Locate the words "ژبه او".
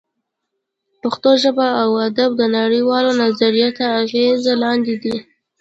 1.43-1.89